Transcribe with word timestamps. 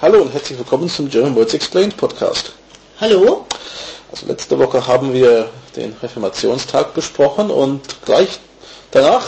Hallo 0.00 0.22
und 0.22 0.32
herzlich 0.32 0.58
willkommen 0.58 0.88
zum 0.88 1.08
German 1.08 1.34
Words 1.34 1.54
Explained 1.54 1.96
Podcast. 1.96 2.52
Hallo? 3.00 3.46
Also 4.12 4.26
letzte 4.26 4.58
Woche 4.58 4.86
haben 4.86 5.12
wir 5.12 5.48
den 5.74 5.94
Reformationstag 6.00 6.94
besprochen 6.94 7.50
und 7.50 7.80
gleich 8.04 8.38
danach 8.92 9.26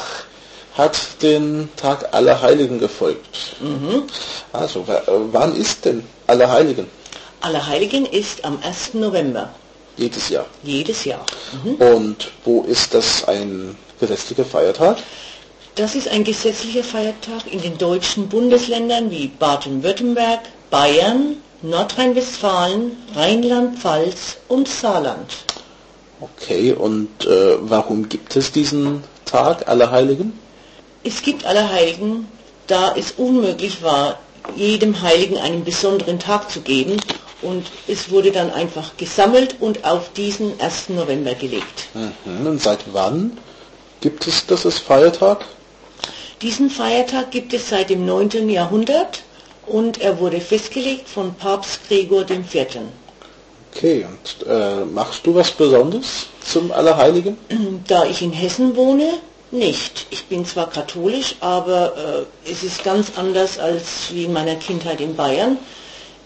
hat 0.77 1.23
den 1.23 1.71
Tag 1.77 2.15
Allerheiligen 2.15 2.79
gefolgt. 2.79 3.57
Mhm. 3.61 4.05
Also 4.53 4.87
wann 5.33 5.57
ist 5.57 5.85
denn 5.87 6.05
Allerheiligen? 6.27 6.87
Allerheiligen 7.41 8.07
ist 8.07 8.45
am 8.45 8.59
1. 8.63 8.95
November. 8.95 9.53
Jedes 9.97 10.29
Jahr. 10.29 10.47
Jedes 10.63 11.05
Jahr. 11.05 11.25
Mhm. 11.65 11.75
Und 11.75 12.31
wo 12.45 12.63
ist 12.63 12.95
das 12.95 13.25
ein 13.25 13.77
gesetzlicher 13.99 14.45
Feiertag? 14.45 14.99
Das 15.77 15.95
ist 15.95 16.09
ein 16.09 16.25
gesetzlicher 16.25 16.83
Feiertag 16.83 17.53
in 17.53 17.61
den 17.61 17.77
deutschen 17.77 18.31
Bundesländern 18.31 19.11
wie 19.11 19.29
Baden-Württemberg, 19.29 20.41
Bayern, 20.71 21.37
Nordrhein-Westfalen, 21.61 22.93
Rheinland-Pfalz 23.15 24.39
und 24.49 24.69
Saarland. 24.69 25.31
Okay, 26.19 26.73
und 26.73 27.27
äh, 27.27 27.59
warum 27.61 28.09
gibt 28.09 28.37
es 28.37 28.53
diesen 28.53 29.05
Tag 29.27 29.69
Allerheiligen? 29.69 30.33
Es 31.05 31.21
gibt 31.21 31.45
Allerheiligen, 31.45 32.27
da 32.69 32.95
es 32.97 33.13
unmöglich 33.19 33.83
war, 33.83 34.19
jedem 34.57 35.03
Heiligen 35.03 35.37
einen 35.37 35.63
besonderen 35.63 36.19
Tag 36.19 36.51
zu 36.51 36.63
geben. 36.63 36.97
Und 37.43 37.67
es 37.87 38.11
wurde 38.11 38.33
dann 38.33 38.51
einfach 38.51 38.97
gesammelt 38.97 39.57
und 39.61 39.85
auf 39.85 40.11
diesen 40.15 40.59
1. 40.59 40.89
November 40.89 41.35
gelegt. 41.35 41.89
Mhm. 41.93 42.47
Und 42.47 42.63
seit 42.63 42.81
wann 42.95 43.37
gibt 44.01 44.27
es 44.27 44.47
das 44.47 44.65
als 44.65 44.79
Feiertag? 44.79 45.45
Diesen 46.43 46.69
Feiertag 46.71 47.31
gibt 47.31 47.55
es 47.55 47.71
seit 47.71 47.89
dem 47.89 48.05
9. 48.05 48.49
Jahrhundert 48.51 49.23
und 49.67 50.01
er 50.03 50.19
wurde 50.21 50.41
festgelegt 50.41 51.09
von 51.09 51.35
Papst 51.35 51.89
Gregor 51.89 52.27
IV. 52.29 52.67
Okay, 53.75 54.05
und 54.07 54.47
äh, 54.47 54.85
machst 54.85 55.27
du 55.27 55.35
was 55.35 55.51
Besonderes 55.51 56.27
zum 56.45 56.73
Allerheiligen? 56.73 57.39
Da 57.89 58.05
ich 58.05 58.21
in 58.23 58.33
Hessen 58.33 58.77
wohne, 58.77 59.15
nicht. 59.51 60.07
Ich 60.11 60.27
bin 60.27 60.45
zwar 60.45 60.69
katholisch, 60.69 61.37
aber 61.41 62.27
äh, 62.45 62.51
es 62.51 62.63
ist 62.63 62.85
ganz 62.85 63.13
anders 63.17 63.59
als 63.59 64.13
wie 64.13 64.25
in 64.25 64.33
meiner 64.33 64.57
Kindheit 64.57 65.01
in 65.01 65.17
Bayern. 65.17 65.57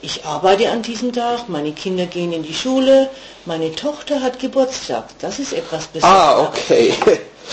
Ich 0.02 0.24
arbeite 0.24 0.70
an 0.70 0.82
diesem 0.82 1.12
Tag, 1.12 1.48
meine 1.48 1.72
Kinder 1.72 2.06
gehen 2.06 2.32
in 2.32 2.42
die 2.42 2.54
Schule, 2.54 3.10
meine 3.44 3.72
Tochter 3.74 4.22
hat 4.22 4.38
Geburtstag. 4.38 5.04
Das 5.20 5.38
ist 5.38 5.52
etwas 5.52 5.86
Besonderes. 5.88 6.24
Ah, 6.24 6.42
okay. 6.48 6.94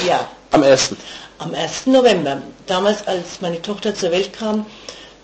Ja, 0.07 0.27
Am 0.51 0.63
1. 0.63 0.91
am 1.39 1.53
1. 1.53 1.87
November. 1.87 2.41
Damals, 2.65 3.05
als 3.07 3.41
meine 3.41 3.61
Tochter 3.61 3.93
zur 3.95 4.11
Welt 4.11 4.33
kam, 4.33 4.65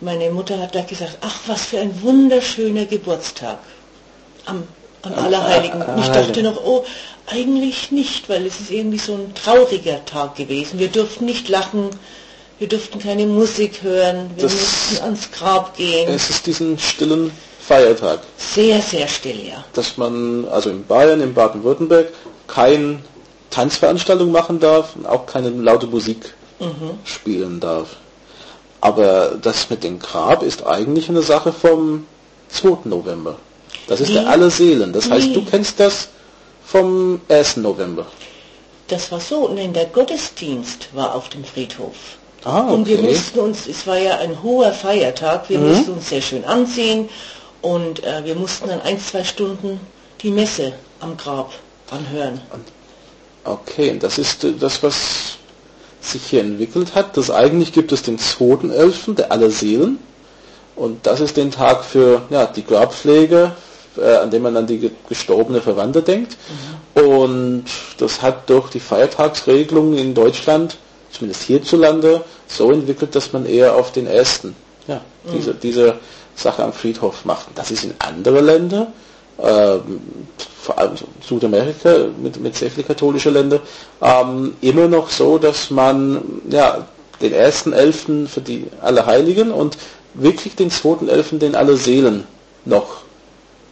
meine 0.02 0.30
Mutter 0.32 0.60
hat 0.60 0.74
gleich 0.74 0.88
gesagt, 0.88 1.18
ach, 1.22 1.40
was 1.48 1.66
für 1.66 1.80
ein 1.80 2.02
wunderschöner 2.02 2.86
Geburtstag. 2.86 3.58
Am, 4.46 4.64
am 5.04 5.14
Allerheiligen. 5.16 5.82
Und 5.82 6.00
ich 6.00 6.08
dachte 6.10 6.44
noch, 6.44 6.58
oh, 6.64 6.84
eigentlich 7.28 7.92
nicht, 7.92 8.28
weil 8.30 8.46
es 8.46 8.60
ist 8.60 8.72
irgendwie 8.72 8.98
so 9.00 9.14
ein 9.14 9.34
trauriger 9.34 10.04
Tag 10.06 10.36
gewesen. 10.36 10.80
Wir 10.80 10.90
durften 10.90 11.26
nicht 11.26 11.48
lachen, 11.50 11.90
wir 12.60 12.68
durften 12.68 13.00
keine 13.00 13.26
Musik 13.26 13.82
hören, 13.82 14.30
wir 14.36 14.44
Das- 14.44 14.54
mussten 14.54 15.04
ans 15.04 15.32
Grab 15.32 15.76
gehen. 15.78 16.10
Es 16.10 16.30
ist 16.30 16.46
diesen 16.46 16.78
stillen 16.78 17.32
Feiertag, 17.66 18.20
Sehr, 18.38 18.82
sehr 18.82 19.08
still, 19.08 19.48
ja. 19.48 19.64
dass 19.74 19.96
man 19.96 20.46
also 20.50 20.70
in 20.70 20.86
Bayern, 20.86 21.22
in 21.22 21.34
Baden-Württemberg 21.34 22.08
keine 22.48 23.00
Tanzveranstaltung 23.54 24.32
machen 24.32 24.60
darf 24.60 24.96
und 24.96 25.06
auch 25.06 25.26
keine 25.26 25.50
laute 25.50 25.88
Musik 25.88 26.34
Mhm. 26.60 26.92
spielen 27.04 27.60
darf. 27.60 27.98
Aber 28.82 29.36
das 29.42 29.70
mit 29.70 29.84
dem 29.84 30.00
Grab 30.00 30.44
ist 30.44 30.66
eigentlich 30.66 31.10
eine 31.10 31.22
Sache 31.22 31.52
vom 31.54 32.06
2. 32.50 32.86
November. 32.90 33.38
Das 33.88 34.00
ist 34.02 34.10
Nee. 34.10 34.16
der 34.16 34.30
Allerseelen. 34.30 34.94
Das 34.94 35.10
heißt, 35.10 35.28
Nee. 35.28 35.34
du 35.34 35.46
kennst 35.46 35.80
das 35.80 36.10
vom 36.66 37.22
1. 37.30 37.58
November. 37.62 38.06
Das 38.88 39.12
war 39.12 39.20
so, 39.20 39.48
nein, 39.50 39.74
der 39.74 39.86
Gottesdienst 39.86 40.90
war 40.94 41.16
auf 41.16 41.30
dem 41.30 41.44
Friedhof. 41.44 41.96
Ah, 42.44 42.62
Und 42.62 42.88
wir 42.88 43.00
okay. 43.00 43.08
mussten 43.10 43.40
uns, 43.40 43.68
es 43.68 43.88
war 43.88 43.98
ja 43.98 44.18
ein 44.18 44.44
hoher 44.44 44.74
Feiertag, 44.74 45.50
wir 45.50 45.60
mussten 45.60 45.94
uns 45.94 46.10
sehr 46.10 46.22
schön 46.22 46.44
anziehen 46.44 47.08
und 47.62 48.04
äh, 48.04 48.24
wir 48.26 48.36
mussten 48.36 48.68
dann 48.68 48.82
ein, 48.82 49.00
zwei 49.00 49.24
Stunden 49.24 49.80
die 50.22 50.30
Messe 50.30 50.74
am 51.00 51.16
Grab 51.16 51.52
anhören. 51.90 52.42
Okay, 53.44 53.92
und 53.92 54.04
das 54.04 54.18
ist 54.18 54.44
äh, 54.44 54.54
das, 54.60 54.82
was 54.84 55.38
sich 56.02 56.24
hier 56.24 56.42
entwickelt 56.42 56.96
hat. 56.96 57.18
Das 57.18 57.30
eigentlich 57.32 57.72
gibt 57.74 57.92
es 57.92 58.02
den 58.04 58.18
2.11., 58.20 59.16
der 59.16 59.32
Allerseelen. 59.32 60.00
Und 60.76 61.06
das 61.06 61.20
ist 61.22 61.38
den 61.38 61.52
Tag 61.52 61.84
für 61.86 62.24
ja, 62.30 62.46
die 62.48 62.66
Grabpflege, 62.66 63.52
äh, 63.98 64.16
an 64.16 64.32
dem 64.32 64.42
man 64.44 64.58
an 64.58 64.66
die 64.68 64.80
ge- 64.80 64.92
gestorbene 65.08 65.62
Verwandte 65.62 66.02
denkt. 66.02 66.36
Und 66.96 67.66
das 67.98 68.22
hat 68.22 68.50
durch 68.50 68.70
die 68.70 68.80
Feiertagsregelung 68.80 69.96
in 69.96 70.14
Deutschland, 70.14 70.78
zumindest 71.12 71.44
hierzulande, 71.44 72.24
so 72.48 72.72
entwickelt, 72.72 73.14
dass 73.16 73.34
man 73.34 73.46
eher 73.46 73.76
auf 73.76 73.92
den 73.92 74.08
ersten, 74.08 74.56
ja, 74.88 75.02
diese, 75.32 75.54
diese 75.54 75.96
Sache 76.36 76.64
am 76.64 76.74
Friedhof 76.74 77.24
macht. 77.26 77.48
Das 77.56 77.70
ist 77.72 77.84
in 77.84 77.94
andere 78.00 78.42
Länder, 78.42 78.92
ähm, 79.42 80.02
vor 80.62 80.78
allem 80.78 80.94
Südamerika 81.28 82.08
mit, 82.22 82.40
mit 82.40 82.56
sehr 82.56 82.72
viel 82.72 82.84
katholische 82.84 83.30
Länder, 83.30 83.60
ähm, 84.02 84.56
immer 84.62 84.88
noch 84.88 85.10
so, 85.10 85.38
dass 85.38 85.70
man 85.70 86.42
ja, 86.50 86.86
den 87.22 87.34
ersten 87.34 87.74
Elften 87.74 88.28
für 88.28 88.42
die 88.42 88.68
Allerheiligen 88.82 89.52
und 89.52 89.78
wirklich 90.14 90.56
den 90.56 90.72
zweiten 90.72 91.10
Elften 91.10 91.40
den 91.40 91.56
Allerseelen 91.56 92.26
noch 92.66 93.04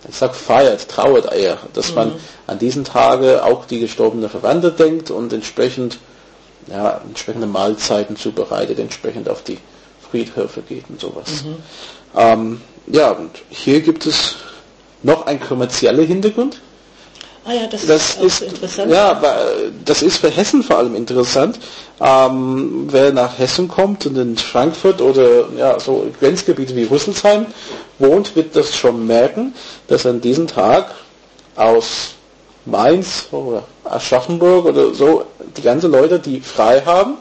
ich 0.10 0.16
sag 0.16 0.34
feiert, 0.34 0.90
trauert 0.90 1.32
eher, 1.32 1.60
dass 1.74 1.94
man 1.94 2.14
an 2.48 2.58
diesen 2.58 2.84
Tage 2.84 3.44
auch 3.44 3.66
die 3.66 3.80
gestorbene 3.80 4.30
Verwandte 4.30 4.72
denkt 4.72 5.12
und 5.12 5.32
entsprechend 5.32 6.00
ja, 6.68 7.02
entsprechende 7.08 7.48
Mahlzeiten 7.48 8.16
zubereitet, 8.16 8.80
entsprechend 8.80 9.30
auf 9.30 9.44
die 9.44 9.58
Friedhöfe 10.10 10.62
geht 10.62 10.86
und 10.90 11.00
sowas. 11.00 11.44
Ähm, 12.16 12.62
ja, 12.88 13.12
und 13.12 13.32
hier 13.50 13.82
gibt 13.82 14.06
es 14.06 14.36
noch 15.04 15.26
ein 15.26 15.40
kommerzieller 15.40 16.04
Hintergrund. 16.04 16.60
Ah 17.44 17.54
ja, 17.54 17.66
das, 17.66 17.88
Das 17.88 18.16
ist, 18.18 18.42
ist, 18.42 18.78
ja, 18.78 19.10
aber 19.10 19.36
das 19.84 20.04
ist 20.04 20.18
für 20.18 20.30
Hessen 20.30 20.62
vor 20.62 20.78
allem 20.78 20.96
interessant. 20.96 21.58
Ähm, 22.00 22.88
wer 22.92 23.12
nach 23.12 23.40
Hessen 23.40 23.68
kommt 23.68 24.06
und 24.06 24.16
in 24.16 24.38
Frankfurt 24.38 25.02
oder 25.02 25.46
ja, 25.58 25.80
so 25.80 26.06
Grenzgebiete 26.20 26.76
wie 26.76 26.84
Rüsselsheim 26.84 27.48
wohnt, 27.98 28.36
wird 28.36 28.56
das 28.56 28.76
schon 28.76 29.08
merken, 29.08 29.56
dass 29.88 30.06
an 30.06 30.22
diesem 30.22 30.48
Tag 30.48 30.94
aus 31.56 32.12
Mainz 32.66 33.28
oder 33.32 33.64
Aschaffenburg 33.86 34.66
oder 34.66 34.94
so 34.94 35.26
die 35.58 35.64
ganzen 35.64 35.92
Leute, 35.92 36.20
die 36.20 36.42
frei 36.42 36.84
haben, 36.86 37.16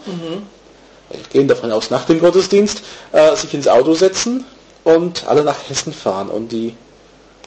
wir 1.10 1.20
gehen 1.32 1.48
davon 1.48 1.72
aus 1.72 1.88
nach 1.90 2.04
dem 2.04 2.20
Gottesdienst, 2.20 2.82
äh, 3.12 3.34
sich 3.36 3.54
ins 3.54 3.68
Auto 3.68 3.94
setzen 3.94 4.44
und 4.84 5.26
alle 5.26 5.44
nach 5.44 5.56
Hessen 5.68 5.94
fahren 5.94 6.28
und 6.28 6.52
die 6.52 6.74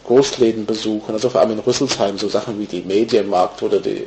Großläden 0.06 0.66
besuchen, 0.66 1.14
also 1.14 1.30
vor 1.30 1.42
allem 1.42 1.52
in 1.52 1.60
Rüsselsheim, 1.60 2.18
so 2.18 2.28
Sachen 2.28 2.60
wie 2.60 2.66
die 2.66 2.82
Medienmarkt 2.82 3.62
oder 3.64 3.80
die, 3.80 4.06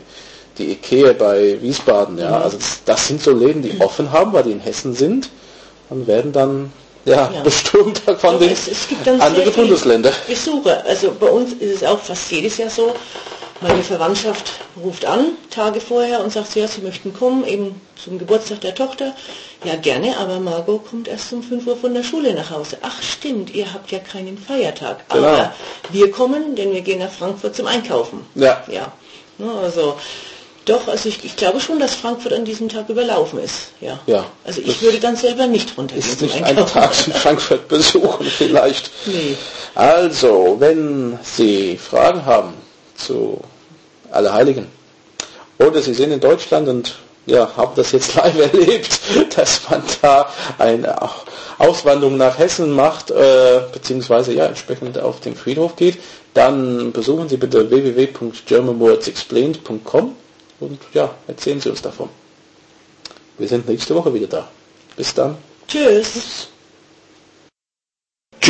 die 0.58 0.72
Ikea 0.72 1.12
bei 1.14 1.60
Wiesbaden, 1.60 2.18
ja, 2.18 2.38
also 2.38 2.56
das, 2.58 2.80
das 2.84 3.08
sind 3.08 3.22
so 3.22 3.32
Läden, 3.32 3.62
die 3.62 3.80
offen 3.80 4.12
haben, 4.12 4.32
weil 4.32 4.42
die 4.44 4.52
in 4.52 4.60
Hessen 4.60 4.94
sind 4.94 5.30
und 5.88 6.06
werden 6.06 6.32
dann 6.32 6.72
ja, 7.06 7.30
Ja. 7.32 7.40
bestürmt 7.42 7.98
von 8.00 8.32
Doch, 8.34 8.38
den 8.40 8.50
es, 8.50 8.66
es 8.68 9.20
anderen 9.20 9.52
Bundesländern. 9.52 10.12
Besucher. 10.26 10.84
Also 10.84 11.12
bei 11.18 11.28
uns 11.28 11.52
ist 11.54 11.76
es 11.76 11.84
auch 11.84 12.00
fast 12.00 12.30
jedes 12.32 12.58
Jahr 12.58 12.68
so. 12.68 12.94
Meine 13.60 13.82
Verwandtschaft 13.82 14.52
ruft 14.82 15.06
an, 15.06 15.28
Tage 15.50 15.80
vorher, 15.80 16.22
und 16.22 16.30
sagt, 16.32 16.54
ja, 16.56 16.68
sie 16.68 16.82
möchten 16.82 17.14
kommen, 17.14 17.46
eben 17.46 17.80
zum 18.02 18.18
Geburtstag 18.18 18.60
der 18.60 18.74
Tochter. 18.74 19.14
Ja, 19.64 19.76
gerne, 19.76 20.16
aber 20.18 20.38
Margot 20.40 20.86
kommt 20.88 21.08
erst 21.08 21.32
um 21.32 21.42
5 21.42 21.66
Uhr 21.66 21.76
von 21.76 21.94
der 21.94 22.02
Schule 22.02 22.34
nach 22.34 22.50
Hause. 22.50 22.76
Ach 22.82 23.02
stimmt, 23.02 23.54
ihr 23.54 23.72
habt 23.72 23.90
ja 23.90 23.98
keinen 23.98 24.36
Feiertag. 24.36 25.08
Genau. 25.08 25.26
Aber 25.26 25.54
wir 25.90 26.10
kommen, 26.10 26.54
denn 26.54 26.72
wir 26.72 26.82
gehen 26.82 26.98
nach 26.98 27.10
Frankfurt 27.10 27.56
zum 27.56 27.66
Einkaufen. 27.66 28.26
Ja. 28.34 28.62
Ja. 28.68 28.92
Also 29.62 29.96
doch, 30.66 30.88
also 30.88 31.08
ich, 31.08 31.24
ich 31.24 31.36
glaube 31.36 31.60
schon, 31.60 31.78
dass 31.78 31.94
Frankfurt 31.94 32.32
an 32.32 32.44
diesem 32.44 32.68
Tag 32.68 32.88
überlaufen 32.88 33.38
ist. 33.38 33.68
Ja. 33.80 33.98
Ja, 34.06 34.26
Also 34.44 34.60
ich 34.60 34.82
würde 34.82 34.98
dann 34.98 35.14
selber 35.16 35.46
nicht 35.46 35.76
runtergehen 35.78 36.06
Ist 36.06 36.20
nicht 36.20 36.36
ein 36.36 36.44
Einkaufen. 36.44 36.72
Tag 36.72 37.06
in 37.06 37.12
Frankfurt 37.12 37.68
besuchen 37.68 38.26
vielleicht. 38.36 38.90
Nee. 39.06 39.36
Also, 39.74 40.56
wenn 40.58 41.18
Sie 41.22 41.78
Fragen 41.78 42.26
haben 42.26 42.54
zu 42.96 43.40
Allerheiligen 44.10 44.66
oder 45.58 45.82
Sie 45.82 45.94
sind 45.94 46.12
in 46.12 46.20
Deutschland 46.20 46.68
und 46.68 46.96
ja, 47.26 47.50
haben 47.56 47.72
das 47.74 47.90
jetzt 47.92 48.14
live 48.16 48.38
erlebt, 48.38 49.00
dass 49.36 49.68
man 49.68 49.82
da 50.02 50.28
eine 50.58 50.96
Auswanderung 51.58 52.16
nach 52.16 52.38
Hessen 52.38 52.70
macht, 52.72 53.10
äh, 53.10 53.60
beziehungsweise 53.72 54.32
ja, 54.32 54.46
entsprechend 54.46 54.96
auf 54.98 55.18
den 55.20 55.34
Friedhof 55.34 55.74
geht, 55.76 55.98
dann 56.34 56.92
besuchen 56.92 57.28
Sie 57.28 57.36
bitte 57.36 57.68
www.germanwordsexplained.com 57.70 60.14
und 60.60 60.78
ja, 60.94 61.10
erzählen 61.26 61.60
Sie 61.60 61.68
uns 61.70 61.82
davon. 61.82 62.08
Wir 63.38 63.48
sind 63.48 63.68
nächste 63.68 63.94
Woche 63.94 64.14
wieder 64.14 64.28
da. 64.28 64.48
Bis 64.96 65.12
dann. 65.12 65.36
Tschüss. 65.68 66.48